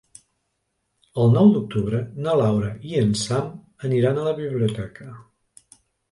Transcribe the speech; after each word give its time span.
El 1.23 1.33
nou 1.33 1.51
d'octubre 1.57 1.99
na 2.27 2.33
Laura 2.39 2.69
i 2.91 2.97
en 3.01 3.11
Sam 3.23 3.51
aniran 3.89 4.17
a 4.17 4.25
la 4.29 4.33
biblioteca. 4.39 5.07